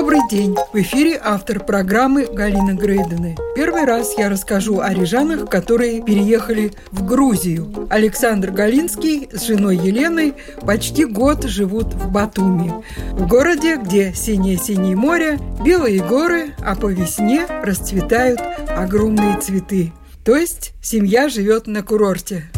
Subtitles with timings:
[0.00, 0.56] Добрый день!
[0.72, 3.36] В эфире автор программы Галина Грейдены.
[3.54, 7.86] Первый раз я расскажу о рижанах, которые переехали в Грузию.
[7.90, 10.32] Александр Галинский с женой Еленой
[10.62, 12.72] почти год живут в Батуми.
[13.12, 18.40] В городе, где синее-синее море, белые горы, а по весне расцветают
[18.70, 19.92] огромные цветы.
[20.24, 22.50] То есть семья живет на курорте.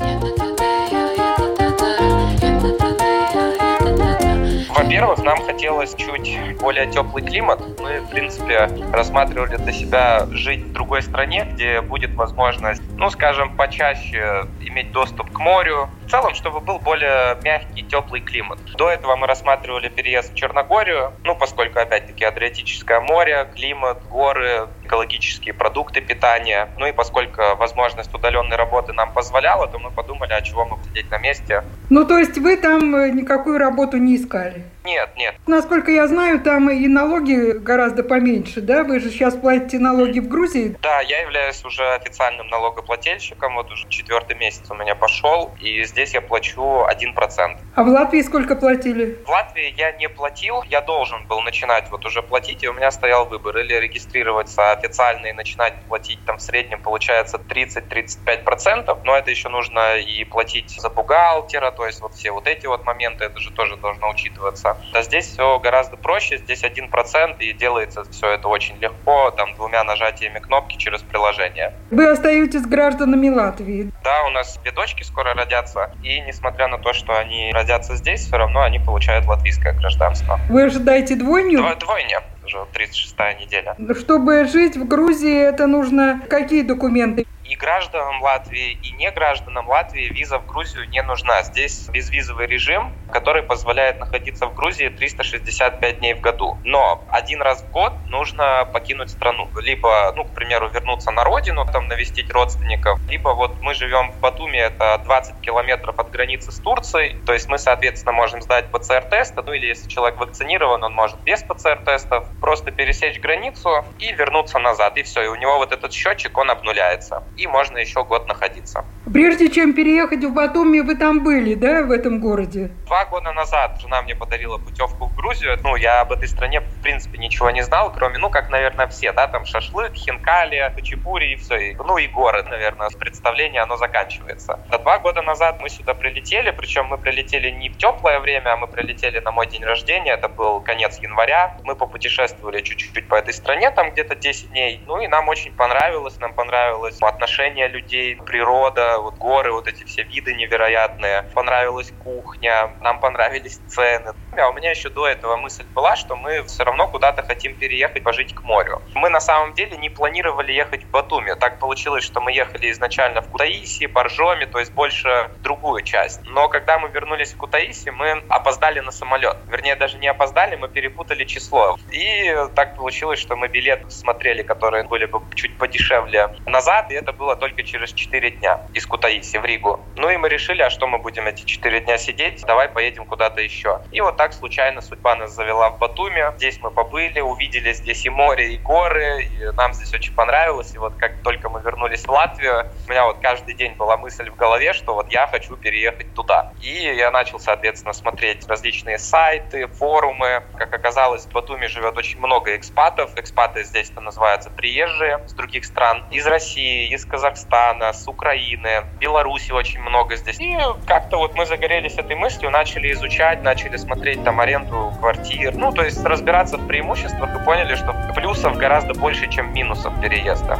[5.02, 7.60] Во-первых, нам хотелось чуть более теплый климат.
[7.80, 13.56] Мы, в принципе, рассматривали для себя жить в другой стране, где будет возможность, ну, скажем,
[13.56, 15.90] почаще иметь доступ к морю.
[16.12, 18.58] Целом, чтобы был более мягкий, теплый климат.
[18.76, 25.54] До этого мы рассматривали переезд в Черногорию, ну, поскольку, опять-таки, Адриатическое море, климат, горы, экологические
[25.54, 26.68] продукты питания.
[26.76, 31.10] Ну и поскольку возможность удаленной работы нам позволяла, то мы подумали, а чего мы сидеть
[31.10, 31.64] на месте.
[31.88, 34.64] Ну, то есть вы там э, никакую работу не искали?
[34.84, 35.34] Нет, нет.
[35.46, 38.82] Насколько я знаю, там и налоги гораздо поменьше, да?
[38.84, 40.76] Вы же сейчас платите налоги в Грузии.
[40.82, 43.54] Да, я являюсь уже официальным налогоплательщиком.
[43.54, 47.58] Вот уже четвертый месяц у меня пошел, и здесь я плачу 1%.
[47.74, 49.18] А в Латвии сколько платили?
[49.24, 52.90] В Латвии я не платил, я должен был начинать вот уже платить, и у меня
[52.90, 59.30] стоял выбор или регистрироваться официально и начинать платить там в среднем получается 30-35%, но это
[59.30, 63.40] еще нужно и платить за бухгалтера, то есть вот все вот эти вот моменты, это
[63.40, 64.76] же тоже должно учитываться.
[64.92, 69.84] А здесь все гораздо проще, здесь 1% и делается все это очень легко, там двумя
[69.84, 71.74] нажатиями кнопки через приложение.
[71.90, 73.90] Вы остаетесь гражданами Латвии?
[74.04, 78.20] Да, у нас две дочки скоро родятся, и несмотря на то, что они родятся здесь,
[78.26, 80.40] все равно они получают латвийское гражданство.
[80.48, 81.58] Вы ожидаете двойню?
[81.58, 83.76] Дво, двойня уже 36-я неделя.
[83.98, 87.26] Чтобы жить в Грузии, это нужно какие документы?
[87.52, 91.42] И гражданам Латвии, и не гражданам Латвии виза в Грузию не нужна.
[91.42, 96.58] Здесь безвизовый режим, который позволяет находиться в Грузии 365 дней в году.
[96.64, 99.50] Но один раз в год нужно покинуть страну.
[99.60, 104.20] Либо, ну, к примеру, вернуться на родину, там, навестить родственников, либо вот мы живем в
[104.20, 109.36] Батуми, это 20 километров от границы с Турцией, то есть мы, соответственно, можем сдать ПЦР-тест,
[109.36, 114.96] ну или если человек вакцинирован, он может без ПЦР-тестов просто пересечь границу и вернуться назад,
[114.96, 118.84] и все, и у него вот этот счетчик, он обнуляется можно еще год находиться.
[119.12, 122.70] Прежде чем переехать в Батуми, вы там были, да, в этом городе?
[122.86, 125.58] Два года назад жена мне подарила путевку в Грузию.
[125.62, 129.12] Ну, я об этой стране, в принципе, ничего не знал, кроме, ну, как, наверное, все,
[129.12, 131.56] да, там шашлык, хинкали, хачапури и все.
[131.56, 134.60] И, ну, и город, наверное, представление, оно заканчивается.
[134.70, 138.56] А два года назад мы сюда прилетели, причем мы прилетели не в теплое время, а
[138.56, 141.56] мы прилетели на мой день рождения, это был конец января.
[141.64, 144.80] Мы попутешествовали чуть-чуть по этой стране, там где-то 10 дней.
[144.86, 147.31] Ну, и нам очень понравилось, нам понравилось отношение
[147.68, 151.22] людей, природа, вот горы, вот эти все виды невероятные.
[151.34, 154.12] Понравилась кухня, нам понравились цены.
[154.34, 158.02] А у меня еще до этого мысль была, что мы все равно куда-то хотим переехать,
[158.02, 158.80] пожить к морю.
[158.94, 161.34] Мы на самом деле не планировали ехать в Батуми.
[161.38, 166.22] Так получилось, что мы ехали изначально в Кутаиси, Боржоми, то есть больше другую часть.
[166.24, 169.36] Но когда мы вернулись в Кутаиси, мы опоздали на самолет.
[169.50, 171.76] Вернее, даже не опоздали, мы перепутали число.
[171.90, 177.12] И так получилось, что мы билеты смотрели, которые были бы чуть подешевле назад, и это
[177.12, 179.78] было только через 4 дня из Кутаиси в Ригу.
[179.96, 183.42] Ну и мы решили, а что мы будем эти 4 дня сидеть, давай поедем куда-то
[183.42, 183.82] еще.
[183.90, 186.32] И вот так случайно судьба нас завела в Батуми.
[186.36, 190.72] Здесь мы побыли, увидели здесь и море, и горы, и нам здесь очень понравилось.
[190.76, 194.30] И вот как только мы вернулись в Латвию, у меня вот каждый день была мысль
[194.30, 196.52] в голове, что вот я хочу переехать туда.
[196.62, 200.44] И я начал, соответственно, смотреть различные сайты, форумы.
[200.56, 203.18] Как оказалось, в Батуми живет очень много экспатов.
[203.18, 206.04] Экспаты здесь-то называются приезжие с других стран.
[206.12, 210.38] Из России, из Казахстана, с Украины, Беларуси очень много здесь.
[210.38, 215.72] И как-то вот мы загорелись этой мыслью, начали изучать, начали смотреть там аренду квартир, ну,
[215.72, 220.58] то есть разбираться в преимуществах и поняли, что плюсов гораздо больше, чем минусов переезда.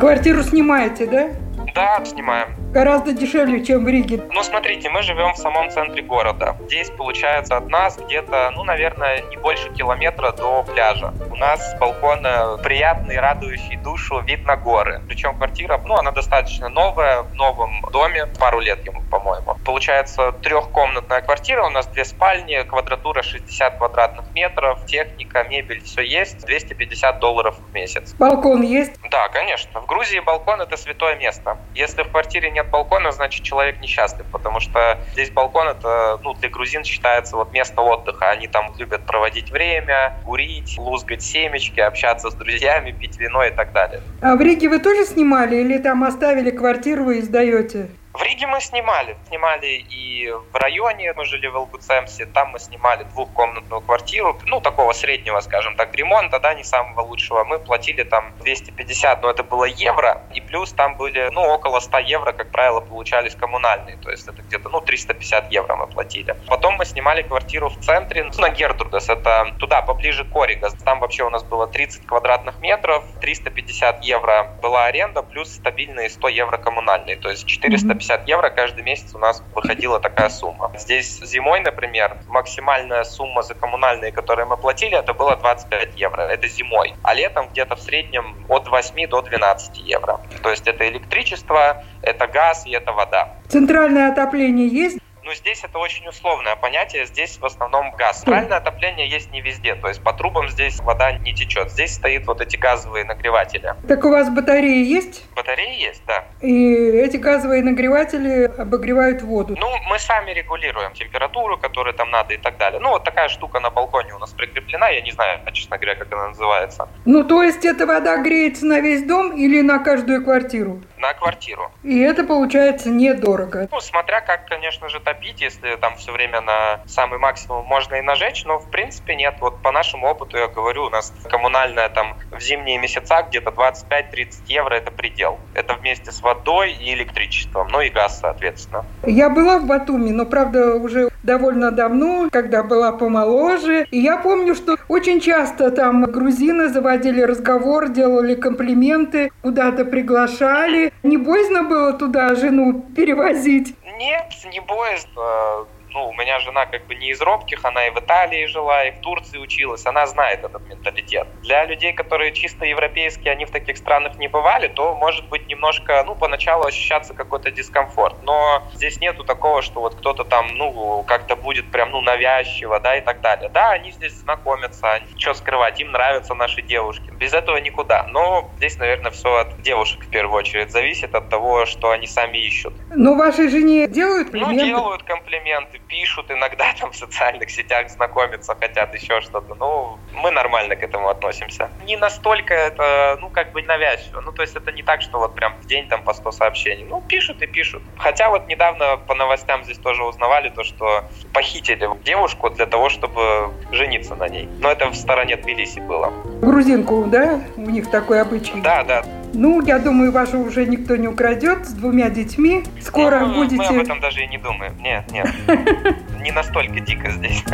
[0.00, 1.28] Квартиру снимаете, да?
[1.74, 2.65] Да, снимаем.
[2.76, 4.20] Гораздо дешевле, чем в Риге.
[4.30, 6.58] Ну, смотрите, мы живем в самом центре города.
[6.66, 11.14] Здесь, получается, от нас где-то, ну, наверное, не больше километра до пляжа.
[11.30, 15.00] У нас с балкона приятный, радующий душу вид на горы.
[15.08, 19.56] Причем квартира, ну, она достаточно новая, в новом доме, пару лет ему, по-моему.
[19.64, 26.44] Получается, трехкомнатная квартира, у нас две спальни, квадратура 60 квадратных метров, техника, мебель, все есть,
[26.44, 28.12] 250 долларов в месяц.
[28.18, 28.92] Балкон есть?
[29.10, 29.80] Да, конечно.
[29.80, 31.56] В Грузии балкон это святое место.
[31.74, 36.48] Если в квартире нет балкона, значит человек несчастлив, потому что здесь балкон это, ну, для
[36.48, 38.30] грузин считается вот место отдыха.
[38.30, 43.72] Они там любят проводить время, курить, лузгать семечки, общаться с друзьями, пить вино и так
[43.72, 44.00] далее.
[44.20, 47.88] А в Риге вы тоже снимали или там оставили квартиру и сдаете?
[48.16, 49.14] В Риге мы снимали.
[49.28, 54.94] Снимали и в районе, мы жили в Элгуцемсе, там мы снимали двухкомнатную квартиру, ну, такого
[54.94, 57.44] среднего, скажем так, ремонта, да, не самого лучшего.
[57.44, 61.98] Мы платили там 250, но это было евро, и плюс там были, ну, около 100
[61.98, 66.34] евро, как правило, получались коммунальные, то есть это где-то, ну, 350 евро мы платили.
[66.46, 70.72] Потом мы снимали квартиру в центре, ну, на Гертрудас, это туда, поближе к Оригас.
[70.84, 76.28] Там вообще у нас было 30 квадратных метров, 350 евро была аренда, плюс стабильные 100
[76.28, 80.70] евро коммунальные, то есть 450 50 евро каждый месяц у нас выходила такая сумма.
[80.78, 86.22] Здесь зимой, например, максимальная сумма за коммунальные, которые мы платили, это было 25 евро.
[86.22, 86.94] Это зимой.
[87.02, 90.20] А летом где-то в среднем от 8 до 12 евро.
[90.42, 93.34] То есть это электричество, это газ и это вода.
[93.48, 94.98] Центральное отопление есть?
[95.26, 97.04] Но здесь это очень условное понятие.
[97.04, 98.20] Здесь в основном газ.
[98.20, 99.74] Центральное отопление есть не везде.
[99.74, 101.72] То есть по трубам здесь вода не течет.
[101.72, 103.74] Здесь стоит вот эти газовые нагреватели.
[103.88, 105.24] Так у вас батареи есть?
[105.34, 106.26] Батареи есть, да.
[106.40, 109.56] И эти газовые нагреватели обогревают воду?
[109.58, 112.78] Ну, мы сами регулируем температуру, которую там надо и так далее.
[112.78, 114.90] Ну, вот такая штука на балконе у нас прикреплена.
[114.90, 116.88] Я не знаю, честно говоря, как она называется.
[117.04, 120.82] Ну, то есть эта вода греется на весь дом или на каждую квартиру?
[120.98, 121.70] На квартиру.
[121.82, 123.68] И это получается недорого.
[123.70, 128.02] Ну, смотря как, конечно же, топить, если там все время на самый максимум можно и
[128.02, 129.34] нажечь, но в принципе нет.
[129.40, 134.46] Вот по нашему опыту я говорю, у нас коммунальная там в зимние месяца где-то 25-30
[134.46, 135.38] евро это предел.
[135.54, 138.84] Это вместе с водой и электричеством, ну и газ, соответственно.
[139.04, 143.86] Я была в Батуми, но правда уже довольно давно, когда была помоложе.
[143.90, 150.85] И я помню, что очень часто там грузины заводили разговор, делали комплименты, куда-то приглашали.
[151.02, 153.74] Не боязно было туда жену перевозить?
[153.98, 155.66] Нет, не боязно
[155.96, 158.90] ну, у меня жена как бы не из робких, она и в Италии жила, и
[158.90, 161.26] в Турции училась, она знает этот менталитет.
[161.40, 166.04] Для людей, которые чисто европейские, они в таких странах не бывали, то может быть немножко,
[166.04, 168.22] ну, поначалу ощущаться какой-то дискомфорт.
[168.24, 172.98] Но здесь нету такого, что вот кто-то там, ну, как-то будет прям, ну, навязчиво, да,
[172.98, 173.48] и так далее.
[173.48, 177.10] Да, они здесь знакомятся, что скрывать, им нравятся наши девушки.
[177.12, 178.06] Без этого никуда.
[178.10, 182.36] Но здесь, наверное, все от девушек в первую очередь зависит, от того, что они сами
[182.36, 182.74] ищут.
[182.94, 184.72] Но вашей жене делают ну, комплименты?
[184.72, 189.54] Ну, делают комплименты, пишут иногда там в социальных сетях, знакомиться хотят, еще что-то.
[189.54, 191.70] Ну, мы нормально к этому относимся.
[191.84, 194.20] Не настолько это, ну, как бы навязчиво.
[194.20, 196.84] Ну, то есть это не так, что вот прям в день там по 100 сообщений.
[196.84, 197.82] Ну, пишут и пишут.
[197.98, 203.52] Хотя вот недавно по новостям здесь тоже узнавали то, что похитили девушку для того, чтобы
[203.70, 204.48] жениться на ней.
[204.58, 206.12] Но это в стороне Тбилиси было.
[206.40, 207.40] Грузинку, да?
[207.56, 208.60] У них такой обычай.
[208.60, 209.04] Да, да.
[209.38, 212.64] Ну, я думаю, вашу уже никто не украдет с двумя детьми.
[212.80, 213.56] Скоро ну, будете...
[213.56, 214.72] Мы об этом даже и не думаем.
[214.80, 215.28] Нет, нет.
[216.22, 217.44] Не настолько дико здесь.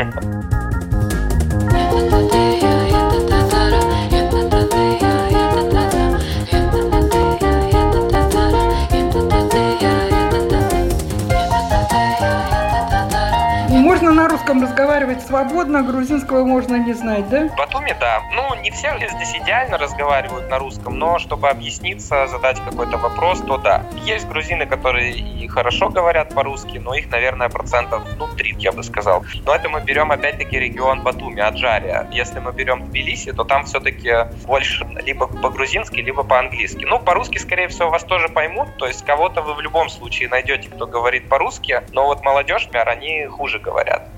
[14.72, 17.48] Разговаривать свободно, грузинского можно не знать, да?
[17.48, 18.22] В Батуми, да.
[18.34, 23.58] Ну, не все здесь идеально разговаривают на русском, но чтобы объясниться, задать какой-то вопрос, то
[23.58, 23.84] да.
[24.02, 28.82] Есть грузины, которые и хорошо говорят по-русски, но их, наверное, процентов, ну, 3, я бы
[28.82, 29.24] сказал.
[29.44, 32.08] Но это мы берем, опять-таки, регион Батуми, Аджария.
[32.10, 34.10] Если мы берем Тбилиси, то там все-таки
[34.46, 36.86] больше либо по-грузински, либо по-английски.
[36.86, 40.70] Ну, по-русски, скорее всего, вас тоже поймут, то есть кого-то вы в любом случае найдете,
[40.70, 44.08] кто говорит по-русски, но вот молодежь, например, они хуже говорят.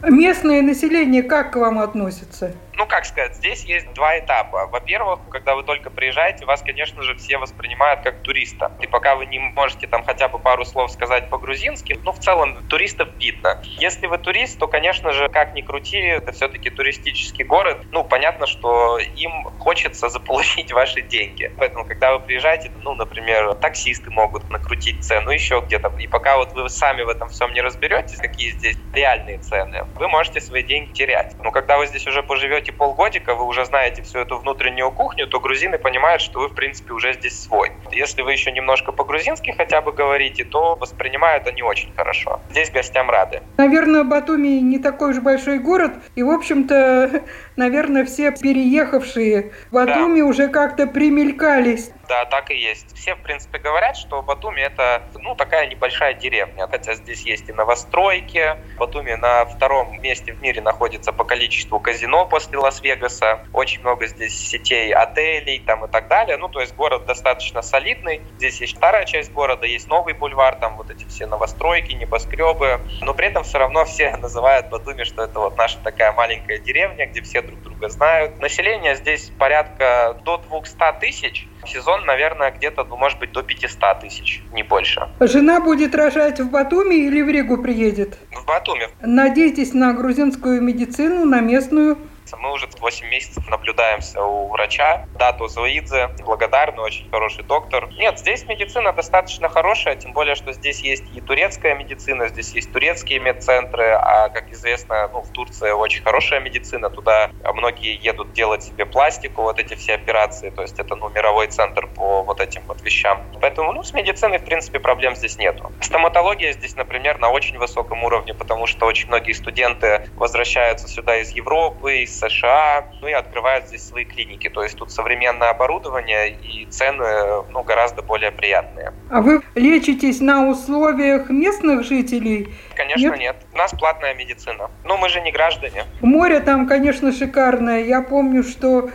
[0.44, 2.52] Местное население как к вам относится?
[2.76, 4.66] Ну, как сказать, здесь есть два этапа.
[4.66, 8.72] Во-первых, когда вы только приезжаете, вас, конечно же, все воспринимают как туриста.
[8.80, 12.66] И пока вы не можете там хотя бы пару слов сказать по-грузински, ну, в целом,
[12.68, 13.62] туристов видно.
[13.78, 17.78] Если вы турист, то, конечно же, как ни крути, это все-таки туристический город.
[17.90, 21.52] Ну, понятно, что им хочется заполучить ваши деньги.
[21.58, 25.92] Поэтому, когда вы приезжаете, ну, например, таксисты могут накрутить цену еще где-то.
[25.98, 30.08] И пока вот вы сами в этом всем не разберетесь, какие здесь реальные цены, вы
[30.08, 31.34] можете свои деньги терять.
[31.42, 35.26] Но когда вы здесь уже поживете живете полгодика, вы уже знаете всю эту внутреннюю кухню,
[35.26, 37.72] то грузины понимают, что вы, в принципе, уже здесь свой.
[37.92, 42.40] Если вы еще немножко по-грузински хотя бы говорите, то воспринимают они очень хорошо.
[42.50, 43.42] Здесь гостям рады.
[43.58, 47.22] Наверное, Батуми не такой уж большой город, и, в общем-то,
[47.56, 50.26] наверное, все переехавшие в Батуми да.
[50.26, 52.96] уже как-то примелькались да, так и есть.
[52.96, 57.52] Все, в принципе, говорят, что Батуми это, ну, такая небольшая деревня, хотя здесь есть и
[57.52, 58.56] новостройки.
[58.78, 63.40] Батуми на втором месте в мире находится по количеству казино после Лас-Вегаса.
[63.52, 66.36] Очень много здесь сетей отелей там и так далее.
[66.36, 68.22] Ну, то есть город достаточно солидный.
[68.36, 72.80] Здесь есть старая часть города, есть новый бульвар, там вот эти все новостройки, небоскребы.
[73.00, 77.06] Но при этом все равно все называют Батуми, что это вот наша такая маленькая деревня,
[77.06, 78.38] где все друг друга знают.
[78.40, 81.48] Население здесь порядка до 200 тысяч.
[81.66, 85.08] Сезон, наверное, где-то, ну, может быть, до 500 тысяч, не больше.
[85.20, 88.18] Жена будет рожать в Батуми или в Ригу приедет?
[88.32, 88.88] В Батуми.
[89.00, 91.98] Надейтесь на грузинскую медицину, на местную
[92.38, 97.88] мы уже 8 месяцев наблюдаемся у врача, Дату Зоидзе, благодарный, очень хороший доктор.
[97.98, 102.72] Нет, здесь медицина достаточно хорошая, тем более, что здесь есть и турецкая медицина, здесь есть
[102.72, 108.62] турецкие медцентры, а, как известно, ну, в Турции очень хорошая медицина, туда многие едут делать
[108.62, 112.62] себе пластику, вот эти все операции, то есть это, ну, мировой центр по вот этим
[112.66, 113.22] вот вещам.
[113.40, 115.72] Поэтому, ну, с медициной, в принципе, проблем здесь нету.
[115.80, 121.30] Стоматология здесь, например, на очень высоком уровне, потому что очень многие студенты возвращаются сюда из
[121.30, 124.48] Европы, из США, ну и открывают здесь свои клиники.
[124.48, 128.92] То есть тут современное оборудование и цены ну, гораздо более приятные.
[129.10, 132.48] А вы лечитесь на условиях местных жителей?
[132.74, 133.18] Конечно, нет.
[133.18, 133.36] нет.
[133.52, 134.70] У нас платная медицина.
[134.84, 135.84] Но мы же не граждане.
[136.00, 137.82] Море там, конечно, шикарное.
[137.82, 138.90] Я помню, что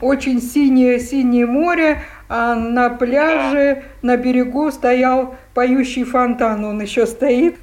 [0.00, 7.58] очень синее-синее море, а на пляже, на берегу стоял поющий фонтан, он еще стоит?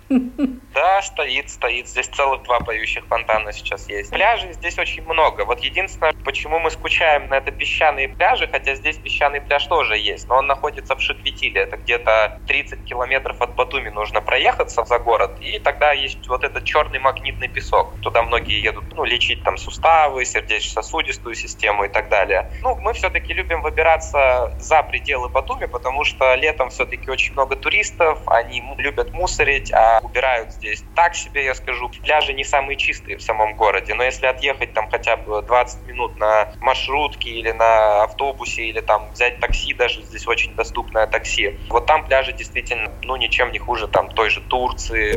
[0.75, 1.87] Да, стоит, стоит.
[1.87, 4.11] Здесь целых два поющих фонтана сейчас есть.
[4.11, 5.45] Пляжей здесь очень много.
[5.45, 10.27] Вот единственное, почему мы скучаем на это песчаные пляжи, хотя здесь песчаный пляж тоже есть,
[10.27, 11.61] но он находится в Шиквитиле.
[11.61, 16.65] Это где-то 30 километров от Батуми нужно проехаться за город, и тогда есть вот этот
[16.65, 17.93] черный магнитный песок.
[18.01, 22.51] Туда многие едут ну, лечить там суставы, сердечно-сосудистую систему и так далее.
[22.61, 28.19] Ну, мы все-таки любим выбираться за пределы Батуми, потому что летом все-таки очень много туристов,
[28.27, 31.91] они любят мусорить, а убирают здесь так себе, я скажу.
[32.03, 36.17] Пляжи не самые чистые в самом городе, но если отъехать там хотя бы 20 минут
[36.17, 41.85] на маршрутке или на автобусе, или там взять такси, даже здесь очень доступное такси, вот
[41.85, 45.15] там пляжи действительно, ну, ничем не хуже там той же Турции.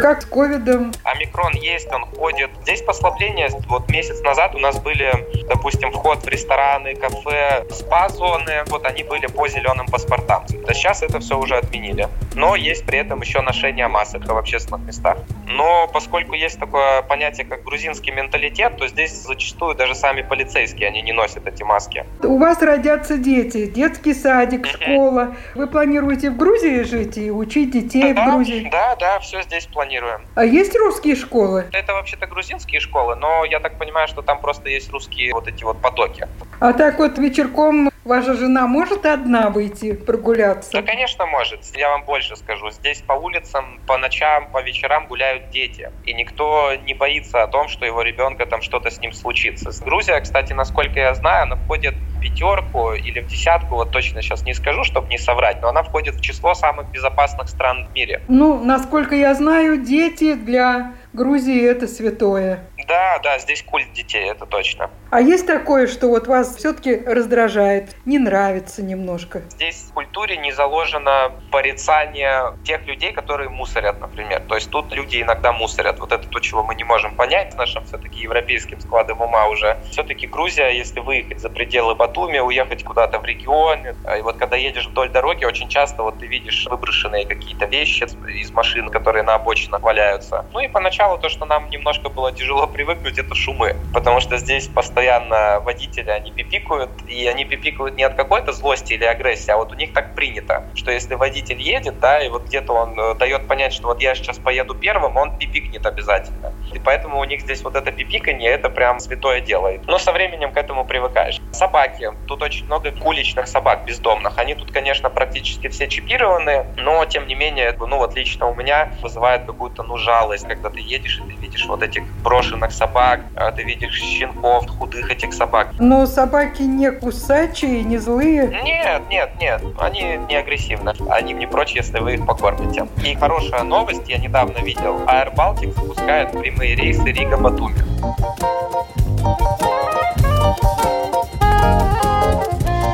[0.00, 0.92] Как с ковидом?
[1.04, 2.50] Омикрон есть, он ходит.
[2.62, 3.48] Здесь послабление.
[3.68, 5.12] Вот месяц назад у нас были,
[5.48, 8.64] допустим, вход в рестораны, кафе, спа-зоны.
[8.66, 10.44] Вот они были по зеленым паспортам.
[10.66, 12.08] Да сейчас это все уже отменили.
[12.34, 15.18] Но есть при этом еще ношение масок в общественных местах.
[15.46, 21.02] Но поскольку есть такое понятие, как грузинский менталитет, то здесь зачастую даже сами полицейские, они
[21.02, 22.04] не носят эти маски.
[22.22, 25.36] У вас родятся дети, детский садик, школа.
[25.54, 28.68] Вы планируете в Грузии жить и учить детей да, в Грузии?
[28.70, 30.26] Да, да, все здесь планируем.
[30.34, 31.66] А есть русские школы?
[31.72, 35.62] Это вообще-то грузинские школы, но я так понимаю, что там просто есть русские вот эти
[35.64, 36.26] вот потоки.
[36.60, 40.72] А так вот вечерком ваша жена может одна выйти прогуляться?
[40.72, 41.60] Да, конечно, может.
[41.76, 42.70] Я вам больше скажу.
[42.70, 45.90] Здесь по улицам, по ночам, по вечерам гуляют дети.
[46.04, 49.70] И никто не боится о том, что его ребенка там что-то с ним случится.
[49.84, 51.94] Грузия, кстати, насколько я знаю, она входит
[52.26, 56.16] пятерку или в десятку, вот точно сейчас не скажу, чтобы не соврать, но она входит
[56.16, 58.22] в число самых безопасных стран в мире.
[58.28, 62.64] Ну, насколько я знаю, дети для Грузии это святое.
[62.86, 64.90] Да, да, здесь культ детей, это точно.
[65.10, 69.42] А есть такое, что вот вас все-таки раздражает, не нравится немножко?
[69.50, 74.42] Здесь в культуре не заложено порицание тех людей, которые мусорят, например.
[74.48, 75.98] То есть тут люди иногда мусорят.
[76.00, 79.78] Вот это то, чего мы не можем понять с нашим все-таки европейским складом ума уже.
[79.90, 84.86] Все-таки Грузия, если выехать за пределы Батуми, уехать куда-то в регион, и вот когда едешь
[84.86, 89.82] вдоль дороги, очень часто вот ты видишь выброшенные какие-то вещи из машин, которые на обочинах
[89.82, 90.44] валяются.
[90.52, 93.74] Ну и поначалу то, что нам немножко было тяжело привыкнуть, это шумы.
[93.94, 99.04] Потому что здесь постоянно водители, они пипикают, и они пипикают не от какой-то злости или
[99.04, 102.74] агрессии, а вот у них так принято, что если водитель едет, да, и вот где-то
[102.74, 106.52] он э, дает понять, что вот я сейчас поеду первым, он пипикнет обязательно.
[106.74, 109.72] И поэтому у них здесь вот это пипиканье, это прям святое дело.
[109.86, 111.40] Но со временем к этому привыкаешь.
[111.52, 112.10] Собаки.
[112.26, 114.36] Тут очень много уличных собак бездомных.
[114.36, 118.92] Они тут, конечно, практически все чипированы, но тем не менее, ну вот лично у меня
[119.02, 123.20] вызывает какую-то ну жалость, когда ты едешь и ты видишь вот этих брошенных черных собак,
[123.36, 125.68] а ты видишь щенков, худых этих собак.
[125.78, 128.48] Но собаки не кусачие, не злые?
[128.64, 130.92] Нет, нет, нет, они не агрессивны.
[131.10, 132.86] Они не прочь, если вы их покормите.
[133.04, 137.76] И хорошая новость, я недавно видел, Air Baltic запускает прямые рейсы Рига-Батуми.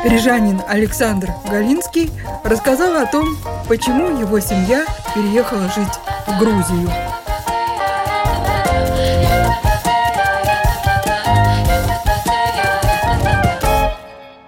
[0.04, 2.10] Рижанин Александр Галинский
[2.44, 3.36] рассказал о том,
[3.68, 6.90] почему его семья переехала жить в Грузию.